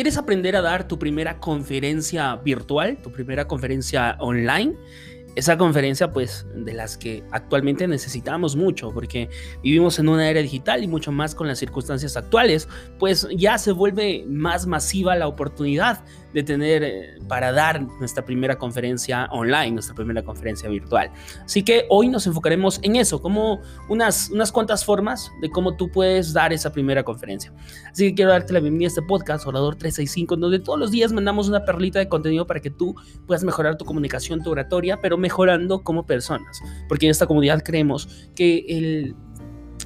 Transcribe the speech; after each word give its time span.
¿Quieres 0.00 0.16
aprender 0.16 0.56
a 0.56 0.62
dar 0.62 0.88
tu 0.88 0.98
primera 0.98 1.38
conferencia 1.40 2.34
virtual, 2.36 2.96
tu 3.02 3.12
primera 3.12 3.46
conferencia 3.46 4.16
online? 4.18 4.74
esa 5.36 5.56
conferencia, 5.56 6.10
pues, 6.10 6.44
de 6.54 6.72
las 6.72 6.96
que 6.96 7.22
actualmente 7.30 7.86
necesitamos 7.86 8.56
mucho, 8.56 8.90
porque 8.92 9.28
vivimos 9.62 9.98
en 9.98 10.08
una 10.08 10.28
era 10.28 10.40
digital 10.40 10.82
y 10.82 10.88
mucho 10.88 11.12
más 11.12 11.34
con 11.34 11.46
las 11.46 11.58
circunstancias 11.58 12.16
actuales, 12.16 12.68
pues 12.98 13.28
ya 13.36 13.56
se 13.58 13.72
vuelve 13.72 14.24
más 14.26 14.66
masiva 14.66 15.14
la 15.16 15.28
oportunidad 15.28 16.02
de 16.32 16.42
tener 16.42 16.82
eh, 16.82 17.18
para 17.28 17.52
dar 17.52 17.82
nuestra 17.98 18.24
primera 18.24 18.56
conferencia 18.56 19.26
online, 19.32 19.72
nuestra 19.72 19.94
primera 19.94 20.22
conferencia 20.22 20.68
virtual. 20.68 21.10
Así 21.44 21.62
que 21.62 21.86
hoy 21.88 22.08
nos 22.08 22.26
enfocaremos 22.26 22.80
en 22.82 22.96
eso, 22.96 23.20
como 23.20 23.60
unas, 23.88 24.30
unas 24.30 24.52
cuantas 24.52 24.84
formas 24.84 25.30
de 25.40 25.50
cómo 25.50 25.76
tú 25.76 25.90
puedes 25.90 26.32
dar 26.32 26.52
esa 26.52 26.72
primera 26.72 27.02
conferencia. 27.02 27.52
Así 27.90 28.08
que 28.08 28.14
quiero 28.14 28.30
darte 28.30 28.52
la 28.52 28.60
bienvenida 28.60 28.86
a 28.86 28.88
este 28.88 29.02
podcast, 29.02 29.46
Orador 29.46 29.76
365, 29.76 30.36
donde 30.36 30.58
todos 30.58 30.78
los 30.78 30.90
días 30.90 31.12
mandamos 31.12 31.48
una 31.48 31.64
perlita 31.64 31.98
de 31.98 32.08
contenido 32.08 32.46
para 32.46 32.60
que 32.60 32.70
tú 32.70 32.94
puedas 33.26 33.44
mejorar 33.44 33.76
tu 33.76 33.84
comunicación, 33.84 34.42
tu 34.42 34.50
oratoria, 34.50 34.98
pero 35.00 35.16
mejorando 35.16 35.82
como 35.82 36.06
personas. 36.06 36.60
Porque 36.88 37.06
en 37.06 37.10
esta 37.10 37.26
comunidad 37.26 37.62
creemos 37.64 38.30
que 38.34 38.64
el 38.68 39.14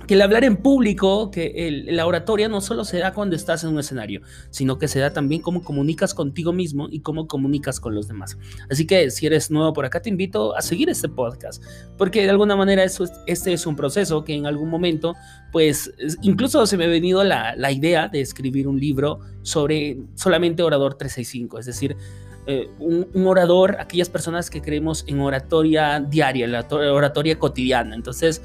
que 0.07 0.15
el 0.15 0.23
hablar 0.23 0.45
en 0.45 0.57
público, 0.57 1.31
que 1.31 1.83
la 1.87 2.07
oratoria 2.07 2.49
no 2.49 2.61
solo 2.61 2.85
se 2.85 2.99
da 2.99 3.13
cuando 3.13 3.37
estás 3.37 3.65
en 3.65 3.71
un 3.71 3.79
escenario, 3.79 4.21
sino 4.51 4.79
que 4.79 4.89
se 4.89 5.01
da 5.01 5.13
también 5.13 5.41
cómo 5.41 5.63
comunicas 5.63 6.15
contigo 6.15 6.53
mismo 6.53 6.89
y 6.91 7.01
cómo 7.01 7.27
comunicas 7.27 7.81
con 7.81 7.95
los 7.95 8.09
demás. 8.09 8.37
Así 8.71 8.87
que 8.87 9.11
si 9.11 9.27
eres 9.27 9.51
nuevo 9.51 9.73
por 9.73 9.85
acá, 9.85 10.03
te 10.03 10.11
invito 10.11 10.57
a 10.57 10.63
seguir 10.63 10.91
este 10.91 11.09
podcast, 11.09 11.63
porque 11.97 12.23
de 12.23 12.31
alguna 12.31 12.57
manera 12.57 12.85
eso 12.85 13.05
este 13.27 13.53
es 13.53 13.67
un 13.67 13.77
proceso 13.77 14.25
que 14.25 14.35
en 14.35 14.47
algún 14.47 14.69
momento, 14.69 15.15
pues 15.53 15.93
incluso 16.23 16.67
se 16.67 16.77
me 16.77 16.85
ha 16.85 16.89
venido 16.89 17.25
la, 17.25 17.55
idea 17.75 18.09
de 18.09 18.21
escribir 18.21 18.69
un 18.69 18.79
libro 18.79 19.19
sobre 19.43 19.99
solamente 20.15 20.63
orador 20.63 20.95
365, 20.95 21.59
es 21.59 21.67
decir, 21.67 21.97
eh, 22.47 22.69
un, 22.79 23.09
un, 23.15 23.27
orador, 23.27 23.79
aquellas 23.81 24.11
personas 24.11 24.51
que 24.51 24.61
creemos 24.61 25.05
en 25.09 25.19
oratoria 25.21 25.99
diaria, 25.99 26.47
la 26.47 26.67
oratoria 26.71 27.39
cotidiana. 27.39 27.95
Entonces, 27.95 28.43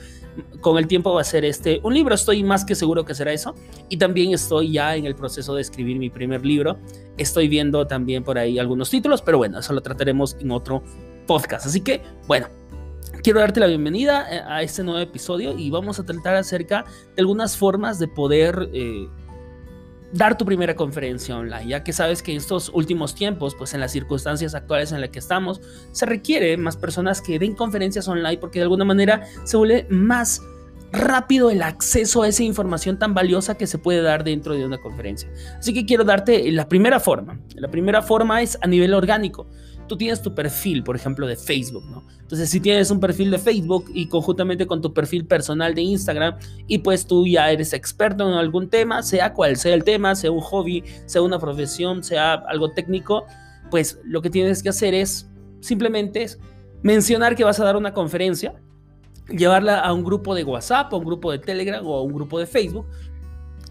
con 0.61 0.77
el 0.77 0.87
tiempo 0.87 1.13
va 1.13 1.21
a 1.21 1.23
ser 1.23 1.45
este 1.45 1.79
un 1.83 1.93
libro, 1.93 2.15
estoy 2.15 2.43
más 2.43 2.65
que 2.65 2.75
seguro 2.75 3.05
que 3.05 3.15
será 3.15 3.33
eso. 3.33 3.55
Y 3.89 3.97
también 3.97 4.33
estoy 4.33 4.71
ya 4.73 4.95
en 4.95 5.05
el 5.05 5.15
proceso 5.15 5.55
de 5.55 5.61
escribir 5.61 5.97
mi 5.97 6.09
primer 6.09 6.45
libro. 6.45 6.77
Estoy 7.17 7.47
viendo 7.47 7.85
también 7.87 8.23
por 8.23 8.37
ahí 8.37 8.59
algunos 8.59 8.89
títulos, 8.89 9.21
pero 9.21 9.37
bueno, 9.37 9.59
eso 9.59 9.73
lo 9.73 9.81
trataremos 9.81 10.37
en 10.39 10.51
otro 10.51 10.83
podcast. 11.27 11.65
Así 11.65 11.81
que, 11.81 12.01
bueno, 12.27 12.47
quiero 13.23 13.39
darte 13.39 13.59
la 13.59 13.67
bienvenida 13.67 14.27
eh, 14.33 14.41
a 14.47 14.61
este 14.61 14.83
nuevo 14.83 14.99
episodio 14.99 15.57
y 15.57 15.69
vamos 15.69 15.99
a 15.99 16.05
tratar 16.05 16.35
acerca 16.35 16.85
de 17.15 17.21
algunas 17.21 17.57
formas 17.57 17.99
de 17.99 18.07
poder 18.07 18.69
eh, 18.73 19.07
dar 20.11 20.37
tu 20.37 20.45
primera 20.45 20.75
conferencia 20.75 21.37
online, 21.37 21.67
ya 21.67 21.83
que 21.83 21.93
sabes 21.93 22.23
que 22.23 22.31
en 22.31 22.37
estos 22.37 22.69
últimos 22.73 23.15
tiempos, 23.15 23.55
pues 23.55 23.73
en 23.73 23.79
las 23.79 23.91
circunstancias 23.91 24.55
actuales 24.55 24.91
en 24.91 25.01
las 25.01 25.09
que 25.09 25.19
estamos, 25.19 25.61
se 25.91 26.05
requiere 26.05 26.57
más 26.57 26.77
personas 26.77 27.21
que 27.21 27.39
den 27.39 27.55
conferencias 27.55 28.07
online 28.07 28.37
porque 28.37 28.59
de 28.59 28.63
alguna 28.63 28.85
manera 28.85 29.23
se 29.43 29.57
vuelve 29.57 29.85
más 29.89 30.41
rápido 30.91 31.51
el 31.51 31.61
acceso 31.61 32.23
a 32.23 32.27
esa 32.27 32.43
información 32.43 32.97
tan 32.97 33.13
valiosa 33.13 33.55
que 33.55 33.67
se 33.67 33.77
puede 33.77 34.01
dar 34.01 34.23
dentro 34.23 34.55
de 34.55 34.65
una 34.65 34.79
conferencia. 34.79 35.29
Así 35.57 35.73
que 35.73 35.85
quiero 35.85 36.03
darte 36.03 36.51
la 36.51 36.67
primera 36.67 36.99
forma. 36.99 37.39
La 37.55 37.69
primera 37.69 38.01
forma 38.01 38.41
es 38.41 38.57
a 38.61 38.67
nivel 38.67 38.93
orgánico 38.93 39.47
tú 39.89 39.97
tienes 39.97 40.21
tu 40.21 40.33
perfil, 40.33 40.83
por 40.83 40.95
ejemplo, 40.95 41.27
de 41.27 41.35
Facebook, 41.35 41.83
¿no? 41.91 42.03
Entonces, 42.21 42.49
si 42.49 42.61
tienes 42.61 42.89
un 42.91 43.01
perfil 43.01 43.31
de 43.31 43.39
Facebook 43.39 43.91
y 43.93 44.07
conjuntamente 44.07 44.65
con 44.65 44.81
tu 44.81 44.93
perfil 44.93 45.25
personal 45.25 45.75
de 45.75 45.81
Instagram 45.81 46.37
y 46.67 46.77
pues 46.77 47.05
tú 47.05 47.27
ya 47.27 47.51
eres 47.51 47.73
experto 47.73 48.25
en 48.25 48.35
algún 48.35 48.69
tema, 48.69 49.03
sea 49.03 49.33
cual 49.33 49.57
sea 49.57 49.73
el 49.73 49.83
tema, 49.83 50.15
sea 50.15 50.31
un 50.31 50.39
hobby, 50.39 50.83
sea 51.05 51.21
una 51.21 51.39
profesión, 51.39 52.03
sea 52.03 52.35
algo 52.35 52.71
técnico, 52.71 53.25
pues 53.69 53.99
lo 54.05 54.21
que 54.21 54.29
tienes 54.29 54.63
que 54.63 54.69
hacer 54.69 54.93
es 54.93 55.27
simplemente 55.59 56.25
mencionar 56.81 57.35
que 57.35 57.43
vas 57.43 57.59
a 57.59 57.65
dar 57.65 57.75
una 57.75 57.93
conferencia, 57.93 58.53
llevarla 59.27 59.79
a 59.79 59.91
un 59.91 60.05
grupo 60.05 60.33
de 60.35 60.45
WhatsApp, 60.45 60.93
a 60.93 60.95
un 60.95 61.03
grupo 61.03 61.31
de 61.31 61.39
Telegram 61.39 61.85
o 61.85 61.97
a 61.97 62.03
un 62.03 62.13
grupo 62.13 62.39
de 62.39 62.45
Facebook 62.45 62.85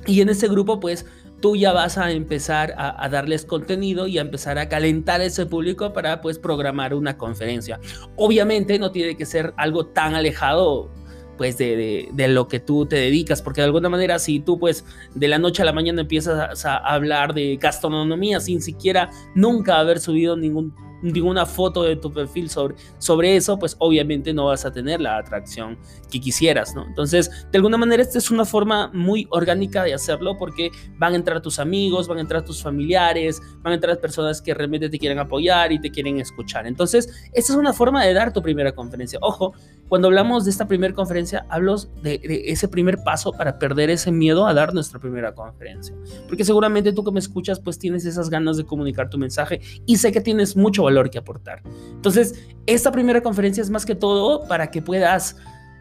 y 0.06 0.20
en 0.20 0.28
ese 0.28 0.48
grupo 0.48 0.80
pues 0.80 1.06
tú 1.40 1.56
ya 1.56 1.72
vas 1.72 1.98
a 1.98 2.10
empezar 2.10 2.74
a, 2.76 3.08
darles 3.08 3.44
contenido 3.44 4.06
y 4.06 4.18
a 4.18 4.22
empezar 4.22 4.58
a 4.58 4.68
calentar 4.68 5.20
ese 5.20 5.46
público 5.46 5.92
para 5.92 6.20
pues 6.20 6.38
programar 6.38 6.94
una 6.94 7.16
conferencia. 7.16 7.80
Obviamente 8.16 8.78
no 8.78 8.90
tiene 8.90 9.16
que 9.16 9.26
ser 9.26 9.54
algo 9.56 9.86
tan 9.86 10.14
alejado 10.14 10.90
pues 11.36 11.56
de, 11.56 12.08
lo 12.16 12.48
que 12.48 12.58
tú 12.58 12.86
te 12.86 12.96
dedicas, 12.96 13.42
porque 13.42 13.60
de 13.60 13.66
alguna 13.66 13.88
manera 13.88 14.18
si 14.18 14.40
tú 14.40 14.58
pues 14.58 14.84
de 15.14 15.28
la 15.28 15.38
noche 15.38 15.62
a 15.62 15.64
la 15.64 15.72
mañana 15.72 16.00
empiezas 16.00 16.64
a 16.64 16.76
hablar 16.76 17.32
de 17.32 17.56
gastronomía 17.56 18.40
sin 18.40 18.60
siquiera 18.60 19.10
nunca 19.36 19.78
haber 19.78 20.00
subido 20.00 20.36
ningún 20.36 20.74
ninguna 21.02 21.46
foto 21.46 21.82
de 21.82 21.96
tu 21.96 22.12
perfil 22.12 22.50
sobre, 22.50 22.76
sobre 22.98 23.36
eso, 23.36 23.58
pues 23.58 23.76
obviamente 23.78 24.32
no 24.32 24.46
vas 24.46 24.64
a 24.64 24.72
tener 24.72 25.00
la 25.00 25.18
atracción 25.18 25.78
que 26.10 26.20
quisieras, 26.20 26.74
¿no? 26.74 26.86
Entonces, 26.86 27.30
de 27.50 27.58
alguna 27.58 27.76
manera, 27.76 28.02
esta 28.02 28.18
es 28.18 28.30
una 28.30 28.44
forma 28.44 28.90
muy 28.92 29.26
orgánica 29.30 29.84
de 29.84 29.94
hacerlo 29.94 30.36
porque 30.38 30.70
van 30.96 31.12
a 31.12 31.16
entrar 31.16 31.40
tus 31.42 31.58
amigos, 31.58 32.08
van 32.08 32.18
a 32.18 32.20
entrar 32.22 32.44
tus 32.44 32.62
familiares, 32.62 33.40
van 33.62 33.72
a 33.72 33.74
entrar 33.74 34.00
personas 34.00 34.42
que 34.42 34.54
realmente 34.54 34.88
te 34.88 34.98
quieren 34.98 35.18
apoyar 35.18 35.72
y 35.72 35.80
te 35.80 35.90
quieren 35.90 36.18
escuchar. 36.18 36.66
Entonces, 36.66 37.08
esta 37.32 37.52
es 37.52 37.58
una 37.58 37.72
forma 37.72 38.04
de 38.04 38.12
dar 38.14 38.32
tu 38.32 38.42
primera 38.42 38.72
conferencia. 38.72 39.18
Ojo, 39.22 39.52
cuando 39.88 40.08
hablamos 40.08 40.44
de 40.44 40.50
esta 40.50 40.66
primera 40.66 40.94
conferencia, 40.94 41.46
hablo 41.48 41.76
de, 42.02 42.18
de 42.18 42.42
ese 42.46 42.68
primer 42.68 42.98
paso 43.04 43.32
para 43.32 43.58
perder 43.58 43.90
ese 43.90 44.10
miedo 44.10 44.46
a 44.46 44.54
dar 44.54 44.74
nuestra 44.74 44.98
primera 45.00 45.34
conferencia. 45.34 45.94
Porque 46.26 46.44
seguramente 46.44 46.92
tú 46.92 47.04
que 47.04 47.10
me 47.10 47.20
escuchas, 47.20 47.60
pues 47.60 47.78
tienes 47.78 48.04
esas 48.04 48.28
ganas 48.30 48.56
de 48.56 48.64
comunicar 48.64 49.08
tu 49.08 49.18
mensaje 49.18 49.60
y 49.86 49.96
sé 49.96 50.12
que 50.12 50.20
tienes 50.20 50.56
mucho 50.56 50.82
valor 50.88 51.10
que 51.10 51.18
aportar. 51.18 51.62
Entonces, 51.92 52.34
esta 52.66 52.92
primera 52.92 53.22
conferencia 53.22 53.62
es 53.62 53.70
más 53.70 53.86
que 53.86 53.94
todo 53.94 54.46
para 54.48 54.70
que 54.70 54.82
puedas 54.82 55.36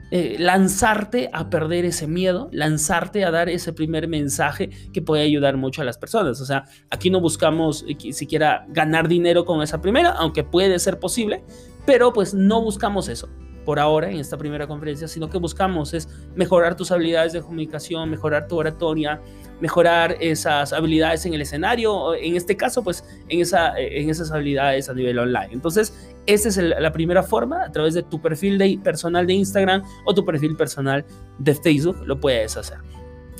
eh, 0.09 0.37
lanzarte 0.39 1.29
a 1.33 1.49
perder 1.49 1.83
ese 1.83 2.07
miedo, 2.07 2.47
lanzarte 2.53 3.25
a 3.25 3.31
dar 3.31 3.49
ese 3.49 3.73
primer 3.73 4.07
mensaje 4.07 4.69
que 4.93 5.01
puede 5.01 5.23
ayudar 5.23 5.57
mucho 5.57 5.81
a 5.81 5.85
las 5.85 5.97
personas. 5.97 6.39
O 6.39 6.45
sea, 6.45 6.63
aquí 6.89 7.09
no 7.09 7.19
buscamos 7.19 7.83
eh, 7.89 8.13
siquiera 8.13 8.65
ganar 8.69 9.09
dinero 9.09 9.43
con 9.43 9.61
esa 9.61 9.81
primera, 9.81 10.11
aunque 10.11 10.45
puede 10.45 10.79
ser 10.79 10.97
posible, 10.97 11.43
pero 11.85 12.13
pues 12.13 12.33
no 12.33 12.61
buscamos 12.61 13.09
eso 13.09 13.27
por 13.65 13.81
ahora 13.81 14.09
en 14.09 14.15
esta 14.15 14.37
primera 14.37 14.65
conferencia, 14.65 15.09
sino 15.09 15.29
que 15.29 15.39
buscamos 15.39 15.93
es 15.93 16.07
mejorar 16.35 16.77
tus 16.77 16.89
habilidades 16.89 17.33
de 17.33 17.41
comunicación, 17.41 18.09
mejorar 18.09 18.47
tu 18.47 18.55
oratoria, 18.55 19.21
mejorar 19.59 20.17
esas 20.19 20.73
habilidades 20.73 21.25
en 21.25 21.33
el 21.33 21.41
escenario, 21.41 22.15
en 22.15 22.35
este 22.35 22.55
caso, 22.55 22.83
pues 22.83 23.03
en, 23.27 23.41
esa, 23.41 23.77
en 23.77 24.09
esas 24.09 24.31
habilidades 24.31 24.89
a 24.89 24.93
nivel 24.93 25.17
online. 25.19 25.49
Entonces, 25.51 25.93
esa 26.25 26.49
es 26.49 26.57
la 26.57 26.91
primera 26.91 27.23
forma, 27.23 27.63
a 27.63 27.71
través 27.71 27.93
de 27.93 28.03
tu 28.03 28.21
perfil 28.21 28.57
de, 28.57 28.79
personal 28.83 29.25
de 29.25 29.33
Instagram 29.33 29.83
o 30.05 30.13
tu 30.13 30.25
perfil 30.25 30.55
personal 30.55 31.05
de 31.39 31.55
Facebook, 31.55 31.97
lo 32.05 32.19
puedes 32.19 32.57
hacer. 32.57 32.77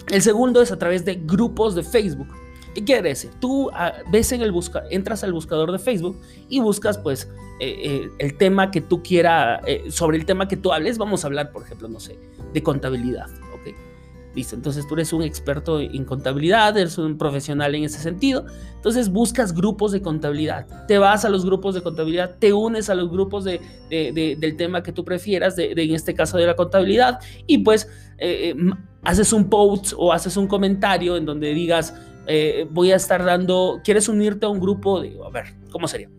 El 0.09 0.21
segundo 0.21 0.61
es 0.61 0.71
a 0.71 0.79
través 0.79 1.03
de 1.03 1.15
grupos 1.15 1.75
de 1.75 1.83
Facebook. 1.83 2.29
¿Qué 2.73 2.83
quiere 2.83 3.09
decir? 3.09 3.31
Tú 3.39 3.69
ah, 3.73 3.91
ves 4.11 4.31
en 4.31 4.41
el 4.41 4.51
busca, 4.51 4.83
entras 4.89 5.23
al 5.23 5.33
buscador 5.33 5.71
de 5.71 5.79
Facebook 5.79 6.21
y 6.47 6.59
buscas 6.59 6.97
pues 6.97 7.27
eh, 7.59 7.75
eh, 7.83 8.09
el 8.19 8.37
tema 8.37 8.69
que 8.69 8.81
tú 8.81 9.01
quieras, 9.01 9.61
eh, 9.65 9.85
sobre 9.89 10.17
el 10.17 10.25
tema 10.25 10.47
que 10.47 10.57
tú 10.57 10.71
hables, 10.71 10.97
vamos 10.97 11.23
a 11.23 11.27
hablar, 11.27 11.51
por 11.51 11.63
ejemplo, 11.63 11.87
no 11.87 11.99
sé, 11.99 12.19
de 12.53 12.61
contabilidad. 12.61 13.25
Listo, 14.37 14.55
entonces 14.55 14.87
tú 14.87 14.93
eres 14.93 15.13
un 15.13 15.23
experto 15.23 15.79
en 15.79 16.05
contabilidad, 16.05 16.77
eres 16.77 16.99
un 16.99 17.17
profesional 17.17 17.73
en 17.73 17.85
ese 17.85 17.97
sentido, 17.97 18.45
entonces 18.75 19.09
buscas 19.09 19.51
grupos 19.51 19.91
de 19.91 20.03
contabilidad, 20.03 20.67
te 20.87 20.99
vas 20.99 21.25
a 21.25 21.29
los 21.29 21.43
grupos 21.43 21.73
de 21.73 21.81
contabilidad, 21.81 22.35
te 22.37 22.53
unes 22.53 22.87
a 22.91 22.93
los 22.93 23.09
grupos 23.09 23.45
de, 23.45 23.59
del 23.89 24.55
tema 24.55 24.83
que 24.83 24.91
tú 24.91 25.03
prefieras, 25.03 25.57
en 25.57 25.95
este 25.95 26.13
caso 26.13 26.37
de 26.37 26.45
la 26.45 26.55
contabilidad, 26.55 27.19
y 27.47 27.57
pues 27.57 27.89
haces 29.01 29.33
un 29.33 29.49
post 29.49 29.93
o 29.97 30.13
haces 30.13 30.37
un 30.37 30.45
comentario 30.45 31.17
en 31.17 31.25
donde 31.25 31.55
digas, 31.55 31.95
eh, 32.27 32.67
voy 32.69 32.91
a 32.91 32.97
estar 32.97 33.25
dando, 33.25 33.81
¿quieres 33.83 34.07
unirte 34.07 34.45
a 34.45 34.49
un 34.49 34.59
grupo? 34.59 35.01
Digo, 35.01 35.25
a 35.25 35.31
ver, 35.31 35.55
¿cómo 35.71 35.87
sería? 35.87 36.11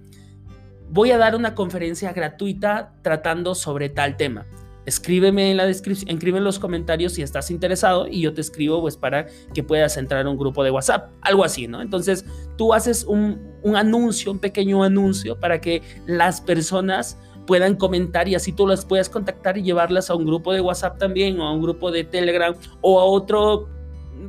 Voy 0.90 1.12
a 1.12 1.19
dar 1.19 1.37
una 1.37 1.54
conferencia 1.54 2.12
gratuita 2.12 2.94
tratando 3.02 3.54
sobre 3.54 3.90
tal 3.90 4.16
tema. 4.16 4.44
Escríbeme 4.88 5.50
en 5.50 5.58
la 5.58 5.67
descripción, 5.67 6.11
escribe 6.11 6.38
en 6.38 6.44
los 6.44 6.58
comentarios 6.58 7.12
si 7.12 7.20
estás 7.20 7.50
interesado 7.50 8.08
y 8.08 8.23
yo 8.23 8.32
te 8.32 8.40
escribo 8.40 8.81
pues 8.81 8.96
para 8.96 9.26
que 9.52 9.62
puedas 9.62 9.99
entrar 9.99 10.25
a 10.25 10.31
un 10.31 10.38
grupo 10.38 10.64
de 10.64 10.70
WhatsApp, 10.70 11.11
algo 11.20 11.44
así, 11.44 11.69
¿no? 11.69 11.82
Entonces 11.82 12.25
tú 12.56 12.73
haces 12.73 13.05
un, 13.05 13.52
un 13.62 13.76
anuncio, 13.76 14.32
un 14.32 14.38
pequeño 14.38 14.82
anuncio 14.82 15.38
para 15.38 15.61
que 15.61 15.82
las 16.06 16.40
personas 16.40 17.19
puedan 17.46 17.76
comentar 17.76 18.29
y 18.29 18.35
así 18.35 18.50
tú 18.50 18.67
las 18.67 18.87
puedas 18.87 19.11
contactar 19.11 19.58
y 19.58 19.62
llevarlas 19.62 20.08
a 20.08 20.14
un 20.14 20.25
grupo 20.25 20.55
de 20.55 20.62
WhatsApp 20.62 20.99
también 20.99 21.38
o 21.38 21.46
a 21.46 21.52
un 21.52 21.61
grupo 21.61 21.91
de 21.91 22.05
Telegram 22.05 22.55
o 22.81 22.99
a 22.99 23.05
otro. 23.05 23.69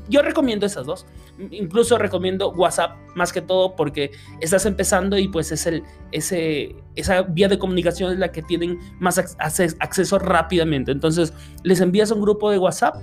Yo 0.10 0.22
recomiendo 0.22 0.66
esas 0.66 0.86
dos 0.86 1.06
incluso 1.52 1.98
recomiendo 1.98 2.52
WhatsApp 2.52 2.98
más 3.16 3.34
que 3.34 3.42
todo 3.42 3.76
porque 3.76 4.12
estás 4.42 4.66
empezando 4.66 5.18
y 5.18 5.28
pues 5.28 5.52
es 5.52 5.66
el, 5.66 5.84
ese, 6.12 6.76
esa 6.96 7.22
vía 7.24 7.48
de 7.48 7.58
comunicación 7.58 8.14
es 8.14 8.20
la 8.20 8.32
que 8.32 8.42
tienen 8.42 8.80
más 9.00 9.18
acceso 9.18 10.20
rápidamente. 10.20 10.92
Entonces 10.92 11.34
les 11.64 11.82
envías 11.82 12.12
un 12.12 12.22
grupo 12.22 12.52
de 12.52 12.58
WhatsApp 12.58 12.96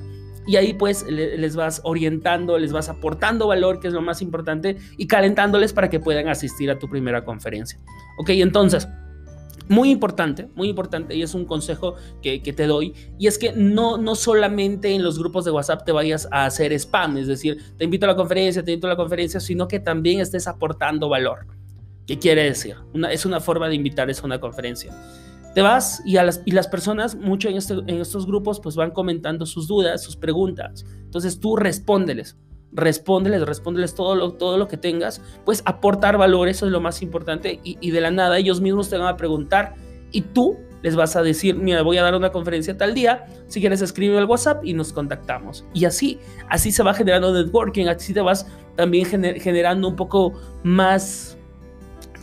y 0.46 0.56
ahí 0.56 0.74
pues 0.74 1.04
les 1.08 1.56
vas 1.56 1.80
orientando, 1.82 2.56
les 2.58 2.72
vas 2.72 2.88
aportando 2.88 3.48
valor, 3.48 3.80
que 3.80 3.88
es 3.88 3.94
lo 3.94 4.00
más 4.00 4.22
importante, 4.22 4.76
y 4.96 5.08
calentándoles 5.08 5.72
para 5.72 5.90
que 5.90 5.98
puedan 5.98 6.28
asistir 6.28 6.70
a 6.70 6.78
tu 6.78 6.88
primera 6.88 7.24
conferencia. 7.24 7.80
Ok, 8.18 8.30
entonces, 8.30 8.86
muy 9.68 9.90
importante, 9.90 10.48
muy 10.54 10.68
importante, 10.68 11.14
y 11.14 11.22
es 11.22 11.34
un 11.34 11.44
consejo 11.44 11.94
que, 12.22 12.38
te 12.40 12.66
doy, 12.66 12.94
y 13.18 13.26
es 13.26 13.38
que 13.38 13.52
no, 13.52 13.98
no 13.98 14.14
solamente 14.14 14.94
en 14.94 15.02
los 15.02 15.18
grupos 15.18 15.44
de 15.44 15.50
WhatsApp 15.50 15.84
te 15.84 15.92
vayas 15.92 16.28
a 16.30 16.46
hacer 16.46 16.72
spam, 16.72 17.16
es 17.18 17.26
decir, 17.26 17.58
te 17.76 17.84
invito 17.84 18.06
a 18.06 18.08
la 18.08 18.16
conferencia, 18.16 18.62
te 18.62 18.72
invito 18.72 18.86
a 18.86 18.90
la 18.90 18.96
conferencia, 18.96 19.40
sino 19.40 19.68
que 19.68 19.80
también 19.80 20.20
estés 20.20 20.46
aportando 20.46 21.08
valor. 21.08 21.46
¿Qué 22.06 22.18
quiere 22.18 22.44
decir? 22.44 22.76
Una, 22.94 23.10
es 23.12 23.26
una 23.26 23.40
forma 23.40 23.68
de 23.68 23.74
invitar 23.74 24.08
a 24.08 24.24
una 24.24 24.38
conferencia. 24.38 24.92
Te 25.54 25.62
vas 25.62 26.02
y, 26.04 26.18
a 26.18 26.22
las, 26.22 26.42
y 26.44 26.52
las 26.52 26.68
personas, 26.68 27.16
mucho 27.16 27.48
en, 27.48 27.56
este, 27.56 27.74
en 27.74 28.00
estos 28.00 28.26
grupos, 28.26 28.60
pues 28.60 28.76
van 28.76 28.90
comentando 28.90 29.46
sus 29.46 29.66
dudas, 29.66 30.02
sus 30.02 30.16
preguntas. 30.16 30.84
Entonces 31.00 31.40
tú 31.40 31.56
respóndeles, 31.56 32.36
respóndeles, 32.72 33.42
respóndeles 33.42 33.94
todo 33.94 34.14
lo, 34.14 34.32
todo 34.32 34.58
lo 34.58 34.68
que 34.68 34.76
tengas, 34.76 35.22
pues 35.44 35.62
aportar 35.64 36.18
valor, 36.18 36.48
eso 36.48 36.66
es 36.66 36.72
lo 36.72 36.80
más 36.80 37.02
importante. 37.02 37.60
Y, 37.62 37.90
de 37.90 38.00
la 38.00 38.10
nada 38.10 38.38
ellos 38.38 38.60
mismos 38.60 38.90
te 38.90 38.98
van 38.98 39.08
a 39.08 39.16
preguntar 39.16 39.74
y 40.12 40.22
tú 40.22 40.56
les 40.82 40.94
vas 40.94 41.16
a 41.16 41.22
decir, 41.22 41.56
mira, 41.56 41.82
voy 41.82 41.98
a 41.98 42.02
dar 42.02 42.14
una 42.14 42.30
conferencia 42.30 42.76
tal 42.76 42.94
día, 42.94 43.26
si 43.48 43.60
quieres 43.60 43.82
escribe 43.82 44.18
al 44.18 44.26
WhatsApp 44.26 44.64
y 44.64 44.72
nos 44.72 44.92
contactamos. 44.92 45.64
Y 45.74 45.84
así, 45.84 46.20
así 46.48 46.70
se 46.70 46.82
va 46.82 46.94
generando 46.94 47.32
networking, 47.32 47.86
así 47.86 48.12
te 48.12 48.20
vas 48.20 48.46
también 48.76 49.06
generando 49.06 49.88
un 49.88 49.96
poco 49.96 50.34
más, 50.62 51.36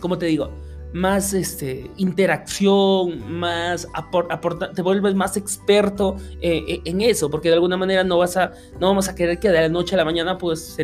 ¿cómo 0.00 0.16
te 0.16 0.26
digo? 0.26 0.50
Más 0.94 1.34
este, 1.34 1.90
interacción, 1.96 3.40
más 3.40 3.88
aporta, 3.94 4.70
te 4.70 4.80
vuelves 4.80 5.16
más 5.16 5.36
experto 5.36 6.14
eh, 6.40 6.62
eh, 6.68 6.80
en 6.84 7.00
eso, 7.00 7.28
porque 7.28 7.48
de 7.48 7.54
alguna 7.54 7.76
manera 7.76 8.04
no, 8.04 8.18
vas 8.18 8.36
a, 8.36 8.52
no 8.78 8.86
vamos 8.86 9.08
a 9.08 9.14
querer 9.16 9.40
que 9.40 9.48
de 9.48 9.60
la 9.62 9.68
noche 9.68 9.96
a 9.96 9.98
la 9.98 10.04
mañana 10.04 10.38
pues 10.38 10.76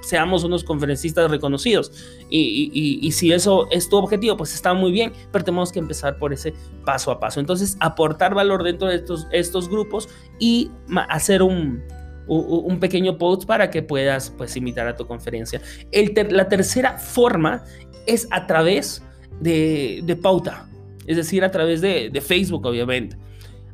seamos 0.00 0.42
unos 0.42 0.64
conferencistas 0.64 1.30
reconocidos. 1.30 1.92
Y, 2.30 2.70
y, 3.02 3.12
si 3.12 3.30
eso 3.30 3.68
es 3.70 3.90
tu 3.90 3.96
objetivo, 3.96 4.38
pues 4.38 4.54
está 4.54 4.72
muy 4.72 4.90
bien, 4.90 5.12
pero 5.30 5.44
tenemos 5.44 5.70
que 5.70 5.80
empezar 5.80 6.18
por 6.18 6.32
ese 6.32 6.54
paso 6.86 7.10
a 7.10 7.20
paso. 7.20 7.38
Entonces, 7.38 7.76
aportar 7.80 8.34
valor 8.34 8.62
dentro 8.62 8.88
de 8.88 8.96
estos, 8.96 9.26
estos 9.32 9.68
grupos 9.68 10.08
y 10.38 10.70
hacer 11.10 11.42
un, 11.42 11.82
un 12.26 12.80
pequeño 12.80 13.18
post 13.18 13.44
para 13.44 13.70
que 13.70 13.82
puedas 13.82 14.30
pues 14.30 14.56
invitar 14.56 14.88
a 14.88 14.96
tu 14.96 15.06
conferencia. 15.06 15.60
El 15.92 16.14
la 16.30 16.48
tercera 16.48 16.96
forma 16.96 17.64
es 18.06 18.26
a 18.30 18.46
través 18.46 19.02
de, 19.40 20.18
pauta, 20.20 20.68
es 21.06 21.16
decir, 21.16 21.44
a 21.44 21.50
través 21.50 21.80
de, 21.80 22.20
Facebook, 22.20 22.66
obviamente. 22.66 23.16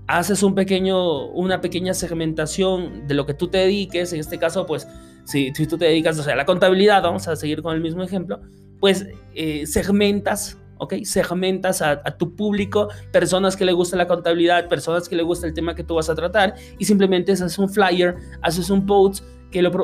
Haces 0.06 0.42
un 0.42 0.54
pequeño, 0.54 1.26
una 1.28 1.60
pequeña 1.60 1.94
segmentación 1.94 3.06
de 3.06 3.14
lo 3.14 3.24
que 3.24 3.34
tú 3.34 3.48
te 3.48 3.58
dediques, 3.58 4.12
en 4.12 4.20
este 4.20 4.38
caso, 4.38 4.66
pues, 4.66 4.86
si, 5.24 5.52
tú 5.52 5.78
te 5.78 5.86
dedicas 5.86 6.26
a 6.26 6.36
la 6.36 6.44
contabilidad, 6.44 7.02
vamos 7.02 7.26
a 7.28 7.36
seguir 7.36 7.62
con 7.62 7.74
el 7.74 7.80
mismo 7.80 8.02
ejemplo, 8.02 8.40
pues 8.80 9.06
eh, 9.34 9.66
segmentas 9.66 10.58
¿ok? 10.84 10.94
Segmentas 11.04 11.82
a, 11.82 12.02
a, 12.04 12.16
tu 12.16 12.34
público, 12.34 12.88
personas 13.12 13.56
que 13.56 13.64
le 13.64 13.72
gusta 13.72 13.96
la 13.96 14.06
contabilidad, 14.06 14.68
personas 14.68 15.08
que 15.08 15.16
le 15.16 15.22
gusta 15.22 15.46
el 15.46 15.54
tema 15.54 15.74
que 15.74 15.84
tú 15.84 15.96
vas 15.96 16.08
a 16.08 16.14
tratar 16.14 16.54
y 16.78 16.84
simplemente 16.84 17.32
haces 17.32 17.58
un 17.58 17.68
flyer, 17.68 18.14
haces 18.42 18.70
un 18.70 18.86
post 18.86 19.24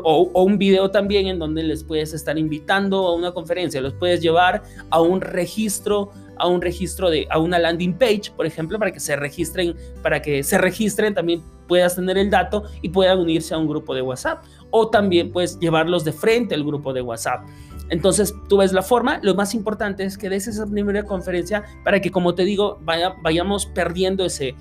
o, 0.03 0.43
un 0.43 0.59
video 0.59 0.91
también 0.91 1.27
en 1.27 1.39
donde 1.39 1.63
les 1.63 1.85
puedes 1.85 2.13
estar 2.13 2.39
invitando 2.39 3.07
a 3.07 3.15
una 3.15 3.33
conferencia, 3.33 3.81
los 3.81 3.95
puedes 3.95 4.21
llevar 4.21 4.63
a 4.91 5.01
un 5.01 5.21
registro, 5.21 6.11
a 6.37 6.47
un 6.47 6.61
registro 6.61 7.11
de, 7.11 7.27
a 7.31 7.39
una 7.39 7.59
landing 7.59 7.95
page, 7.95 8.33
por 8.37 8.47
ejemplo, 8.47 8.79
para 8.79 8.93
que 8.93 9.01
se 9.01 9.17
registren, 9.17 9.75
para 10.03 10.21
que 10.23 10.43
se 10.43 10.59
registren 10.59 11.15
también 11.15 11.43
puedas 11.69 11.95
tener 11.95 12.19
el 12.19 12.31
dato 12.31 12.65
y 12.83 12.89
puedan 12.89 13.19
unirse 13.19 13.55
a 13.55 13.59
un 13.59 13.69
grupo 13.69 13.95
de 13.95 14.03
WhatsApp 14.03 14.45
o 14.71 14.89
también 14.89 15.31
puedes 15.31 15.59
llevarlos 15.61 16.05
de 16.05 16.13
frente 16.13 16.55
al 16.55 16.65
grupo 16.65 16.93
de 16.93 17.03
WhatsApp. 17.03 17.47
Entonces, 17.91 18.35
tú 18.49 18.59
ves 18.59 18.73
la 18.73 18.83
forma, 18.83 19.19
lo 19.23 19.35
más 19.35 19.53
importante 19.55 20.05
es 20.05 20.17
que 20.17 20.29
des 20.29 20.47
esa 20.47 20.65
primera 20.67 21.03
conferencia 21.03 21.65
para 21.85 22.01
que, 22.01 22.11
como 22.11 22.35
te 22.35 22.45
digo, 22.45 22.79
vaya, 22.83 23.17
vayamos 23.23 23.67
perdiendo 23.67 24.25
ese 24.25 24.55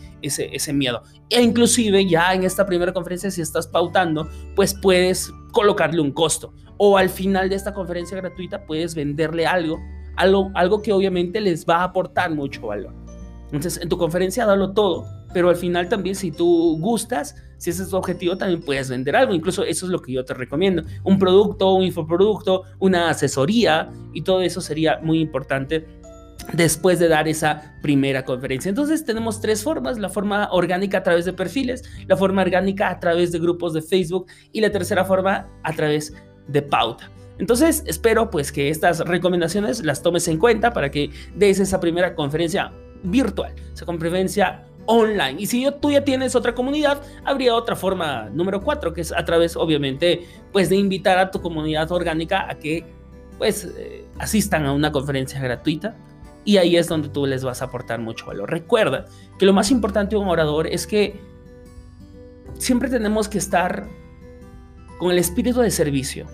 miedo. 0.73 1.03
E 1.29 1.41
inclusive 1.41 2.07
ya 2.07 2.33
en 2.33 2.43
esta 2.43 2.65
primera 2.65 2.91
conferencia, 2.91 3.29
si 3.29 3.41
estás 3.41 3.67
pautando, 3.67 4.27
pues 4.55 4.73
puedes 4.73 5.31
colocarle 5.51 6.01
un 6.01 6.11
costo. 6.11 6.53
O 6.77 6.97
al 6.97 7.09
final 7.09 7.49
de 7.49 7.55
esta 7.55 7.73
conferencia 7.73 8.17
gratuita 8.17 8.65
puedes 8.65 8.95
venderle 8.95 9.45
algo, 9.45 9.79
algo, 10.15 10.49
algo 10.55 10.81
que 10.81 10.91
obviamente 10.91 11.39
les 11.39 11.65
va 11.65 11.77
a 11.77 11.83
aportar 11.83 12.33
mucho 12.33 12.67
valor. 12.67 12.93
Entonces, 13.45 13.79
en 13.81 13.89
tu 13.89 13.97
conferencia 13.97 14.45
dalo 14.45 14.73
todo, 14.73 15.05
pero 15.33 15.49
al 15.49 15.55
final 15.55 15.89
también 15.89 16.15
si 16.15 16.31
tú 16.31 16.77
gustas, 16.79 17.35
si 17.57 17.69
ese 17.69 17.83
es 17.83 17.89
tu 17.89 17.97
objetivo, 17.97 18.37
también 18.37 18.61
puedes 18.61 18.89
vender 18.89 19.15
algo. 19.15 19.33
Incluso 19.33 19.63
eso 19.63 19.85
es 19.85 19.91
lo 19.91 20.01
que 20.01 20.13
yo 20.13 20.23
te 20.25 20.33
recomiendo. 20.33 20.83
Un 21.03 21.19
producto, 21.19 21.73
un 21.73 21.83
infoproducto, 21.83 22.63
una 22.79 23.09
asesoría 23.09 23.91
y 24.13 24.21
todo 24.21 24.41
eso 24.41 24.61
sería 24.61 24.99
muy 25.01 25.19
importante 25.19 25.85
después 26.53 26.99
de 26.99 27.07
dar 27.07 27.27
esa 27.27 27.75
primera 27.81 28.25
conferencia. 28.25 28.69
Entonces 28.69 29.05
tenemos 29.05 29.41
tres 29.41 29.63
formas, 29.63 29.99
la 29.99 30.09
forma 30.09 30.49
orgánica 30.51 30.99
a 30.99 31.03
través 31.03 31.25
de 31.25 31.33
perfiles, 31.33 31.83
la 32.07 32.17
forma 32.17 32.41
orgánica 32.41 32.89
a 32.89 32.99
través 32.99 33.31
de 33.31 33.39
grupos 33.39 33.73
de 33.73 33.81
Facebook 33.81 34.27
y 34.51 34.61
la 34.61 34.71
tercera 34.71 35.05
forma 35.05 35.47
a 35.63 35.73
través 35.73 36.13
de 36.47 36.61
pauta. 36.61 37.11
Entonces 37.37 37.83
espero 37.85 38.29
pues 38.29 38.51
que 38.51 38.69
estas 38.69 38.99
recomendaciones 38.99 39.83
las 39.83 40.01
tomes 40.01 40.27
en 40.27 40.37
cuenta 40.37 40.73
para 40.73 40.91
que 40.91 41.09
des 41.35 41.59
esa 41.59 41.79
primera 41.79 42.15
conferencia 42.15 42.73
virtual, 43.03 43.53
esa 43.73 43.85
conferencia 43.85 44.65
online. 44.89 45.36
Y 45.39 45.45
si 45.45 45.68
tú 45.80 45.91
ya 45.91 46.03
tienes 46.03 46.36
otra 46.36 46.56
comunidad, 46.56 47.03
habría 47.24 47.53
otra 47.53 47.75
forma 47.75 48.27
número 48.33 48.59
cuatro, 48.59 48.91
que 48.91 49.01
es 49.01 49.12
a 49.12 49.24
través, 49.24 49.56
obviamente, 49.56 50.25
pues 50.51 50.68
de 50.68 50.77
invitar 50.77 51.19
a 51.19 51.30
tu 51.30 51.41
comunidad 51.41 51.91
orgánica 51.91 52.50
a 52.50 52.56
que, 52.56 52.83
pues, 53.38 53.65
eh, 53.77 54.06
asistan 54.18 54.65
a 54.65 54.74
una 54.74 54.91
conferencia 54.91 55.39
gratuita. 55.39 55.95
Y 56.44 56.57
ahí 56.57 56.75
es 56.75 56.88
donde 56.88 57.09
tú 57.09 57.27
les 57.27 57.44
vas 57.44 57.62
a 57.62 57.65
aportar 57.65 58.00
mucho 58.00 58.25
valor. 58.25 58.50
Recuerda 58.50 59.06
que 59.38 59.45
lo 59.45 59.53
más 59.53 59.69
importante 59.69 60.15
de 60.15 60.21
un 60.21 60.27
orador 60.27 60.65
es 60.65 60.88
que 60.88 61.19
siempre 62.57 62.89
tenemos 62.89 63.30
que 63.30 63.38
estar 63.38 63.88
con 64.97 65.12
el 65.12 65.19
espíritu 65.19 65.59
de 65.59 65.69
servicio, 65.69 66.25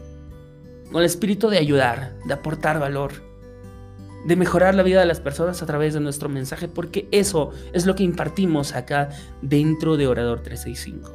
con 0.94 1.01
el 1.01 1.06
espíritu 1.06 1.50
de 1.50 1.58
ayudar, 1.58 2.16
de 2.25 2.34
aportar 2.34 2.80
valor 2.80 3.12
de 4.25 4.36
mejorar 4.36 4.75
la 4.75 4.83
vida 4.83 5.00
de 5.00 5.06
las 5.06 5.19
personas 5.19 5.62
a 5.62 5.66
través 5.66 5.94
de 5.94 6.00
nuestro 6.00 6.30
mensaje, 6.30 6.68
porque 6.68 7.07
eso 7.12 7.51
es 7.74 7.86
lo 7.86 7.95
que 7.95 8.04
impartimos 8.04 8.74
acá 8.74 9.10
dentro 9.42 9.98
de 9.98 10.07
Orador 10.07 10.42
365. 10.42 11.12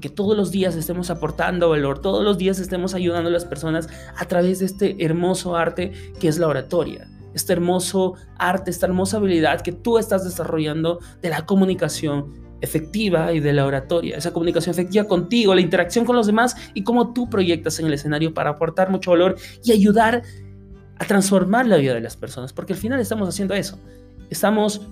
Que 0.00 0.08
todos 0.08 0.36
los 0.36 0.50
días 0.50 0.74
estemos 0.76 1.10
aportando 1.10 1.68
valor, 1.68 2.00
todos 2.00 2.24
los 2.24 2.38
días 2.38 2.58
estemos 2.60 2.94
ayudando 2.94 3.28
a 3.28 3.32
las 3.32 3.44
personas 3.44 3.88
a 4.16 4.24
través 4.26 4.60
de 4.60 4.66
este 4.66 5.04
hermoso 5.04 5.56
arte 5.56 5.92
que 6.18 6.28
es 6.28 6.38
la 6.38 6.46
oratoria. 6.46 7.08
Este 7.34 7.52
hermoso 7.52 8.14
arte, 8.38 8.70
esta 8.70 8.86
hermosa 8.86 9.18
habilidad 9.18 9.60
que 9.60 9.72
tú 9.72 9.98
estás 9.98 10.24
desarrollando 10.24 11.00
de 11.20 11.28
la 11.28 11.44
comunicación 11.44 12.48
efectiva 12.60 13.32
y 13.32 13.40
de 13.40 13.52
la 13.52 13.66
oratoria, 13.66 14.16
esa 14.16 14.32
comunicación 14.32 14.72
efectiva 14.72 15.04
contigo, 15.04 15.54
la 15.54 15.60
interacción 15.60 16.04
con 16.04 16.16
los 16.16 16.26
demás 16.26 16.56
y 16.74 16.82
cómo 16.82 17.12
tú 17.12 17.28
proyectas 17.28 17.78
en 17.78 17.86
el 17.86 17.92
escenario 17.92 18.34
para 18.34 18.50
aportar 18.50 18.90
mucho 18.90 19.12
valor 19.12 19.36
y 19.62 19.72
ayudar 19.72 20.22
transformar 21.06 21.66
la 21.66 21.76
vida 21.76 21.94
de 21.94 22.00
las 22.00 22.16
personas, 22.16 22.52
porque 22.52 22.72
al 22.72 22.78
final 22.78 23.00
estamos 23.00 23.28
haciendo 23.28 23.54
eso. 23.54 23.78
Estamos 24.30 24.82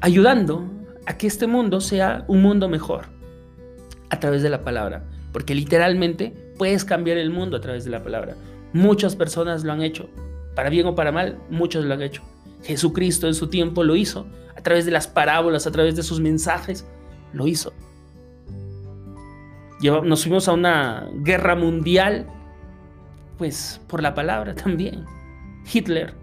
ayudando 0.00 0.64
a 1.06 1.16
que 1.18 1.26
este 1.26 1.46
mundo 1.46 1.80
sea 1.80 2.24
un 2.28 2.42
mundo 2.42 2.68
mejor 2.68 3.06
a 4.10 4.20
través 4.20 4.42
de 4.42 4.50
la 4.50 4.62
palabra, 4.62 5.04
porque 5.32 5.54
literalmente 5.54 6.32
puedes 6.58 6.84
cambiar 6.84 7.18
el 7.18 7.30
mundo 7.30 7.56
a 7.56 7.60
través 7.60 7.84
de 7.84 7.90
la 7.90 8.02
palabra. 8.02 8.36
Muchas 8.72 9.16
personas 9.16 9.64
lo 9.64 9.72
han 9.72 9.82
hecho, 9.82 10.08
para 10.54 10.70
bien 10.70 10.86
o 10.86 10.94
para 10.94 11.12
mal, 11.12 11.38
muchos 11.50 11.84
lo 11.84 11.94
han 11.94 12.02
hecho. 12.02 12.22
Jesucristo 12.62 13.26
en 13.26 13.34
su 13.34 13.48
tiempo 13.48 13.84
lo 13.84 13.96
hizo, 13.96 14.26
a 14.56 14.62
través 14.62 14.84
de 14.84 14.90
las 14.90 15.06
parábolas, 15.06 15.66
a 15.66 15.70
través 15.70 15.96
de 15.96 16.02
sus 16.02 16.20
mensajes, 16.20 16.86
lo 17.32 17.46
hizo. 17.46 17.72
Nos 19.80 20.22
fuimos 20.22 20.48
a 20.48 20.52
una 20.52 21.08
guerra 21.16 21.54
mundial 21.54 22.26
pues 23.38 23.80
por 23.86 24.02
la 24.02 24.14
palabra 24.14 24.54
también. 24.54 25.04
Hitler, 25.72 26.14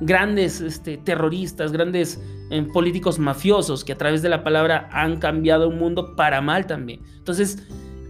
grandes 0.00 0.60
este, 0.60 0.96
terroristas, 0.96 1.72
grandes 1.72 2.20
eh, 2.50 2.62
políticos 2.72 3.18
mafiosos 3.18 3.84
que 3.84 3.92
a 3.92 3.98
través 3.98 4.22
de 4.22 4.28
la 4.28 4.42
palabra 4.42 4.88
han 4.92 5.18
cambiado 5.18 5.68
un 5.68 5.78
mundo 5.78 6.16
para 6.16 6.40
mal 6.40 6.66
también. 6.66 7.00
Entonces, 7.16 7.58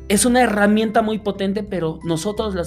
es 0.08 0.24
una 0.24 0.42
herramienta 0.42 1.02
muy 1.02 1.18
potente, 1.18 1.62
pero 1.62 1.98
nosotros 2.04 2.54
la 2.54 2.64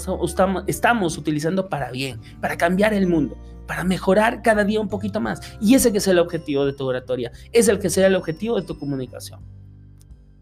estamos, 0.67 1.17
utilizando 1.17 1.69
para 1.69 1.91
bien, 1.91 2.19
para 2.41 2.57
cambiar 2.57 2.93
el 2.93 3.07
mundo, 3.07 3.38
para 3.67 3.83
mejorar 3.83 4.41
cada 4.41 4.63
día 4.63 4.79
un 4.79 4.89
poquito 4.89 5.19
más. 5.19 5.41
Y 5.62 5.75
ese 5.75 5.91
que 5.91 6.00
es 6.00 6.07
el 6.07 6.19
objetivo 6.19 6.65
de 6.65 6.74
tu 6.74 6.86
oratoria, 6.86 7.31
es 7.51 7.67
el 7.67 7.79
que 7.79 7.89
sea 7.89 8.07
el 8.07 8.15
objetivo 8.15 8.59
de 8.59 8.65
tu 8.65 8.79
comunicación. 8.79 9.41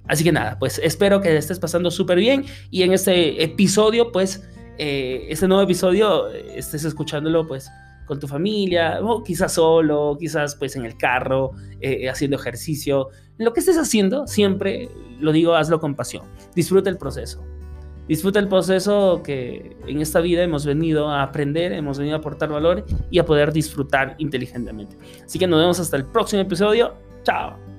Así 0.07 0.23
que 0.23 0.31
nada, 0.31 0.57
pues 0.59 0.79
espero 0.83 1.19
que 1.19 1.35
estés 1.35 1.59
pasando 1.59 1.89
súper 1.89 2.19
bien 2.19 2.45
y 2.69 2.83
en 2.83 2.93
este 2.93 3.43
episodio, 3.43 4.11
pues 4.11 4.47
eh, 4.77 5.27
este 5.29 5.47
nuevo 5.47 5.63
episodio 5.63 6.29
eh, 6.29 6.57
estés 6.57 6.83
escuchándolo 6.83 7.47
pues 7.47 7.69
con 8.05 8.19
tu 8.19 8.27
familia, 8.27 8.99
o 9.01 9.23
quizás 9.23 9.53
solo, 9.53 10.15
quizás 10.19 10.55
pues 10.55 10.75
en 10.75 10.85
el 10.85 10.95
carro, 10.95 11.51
eh, 11.81 12.07
haciendo 12.07 12.37
ejercicio, 12.37 13.09
lo 13.37 13.51
que 13.51 13.59
estés 13.59 13.77
haciendo, 13.77 14.27
siempre 14.27 14.89
lo 15.19 15.31
digo, 15.31 15.55
hazlo 15.55 15.79
con 15.79 15.95
pasión. 15.95 16.23
Disfruta 16.55 16.89
el 16.89 16.97
proceso. 16.97 17.43
Disfruta 18.07 18.37
el 18.37 18.47
proceso 18.47 19.21
que 19.23 19.75
en 19.87 19.99
esta 19.99 20.21
vida 20.21 20.43
hemos 20.43 20.65
venido 20.65 21.09
a 21.09 21.23
aprender, 21.23 21.71
hemos 21.71 21.97
venido 21.97 22.15
a 22.15 22.19
aportar 22.19 22.49
valor 22.49 22.85
y 23.09 23.17
a 23.17 23.25
poder 23.25 23.51
disfrutar 23.51 24.15
inteligentemente. 24.19 24.95
Así 25.25 25.39
que 25.39 25.47
nos 25.47 25.59
vemos 25.59 25.79
hasta 25.79 25.97
el 25.97 26.05
próximo 26.05 26.43
episodio. 26.43 26.93
Chao. 27.23 27.74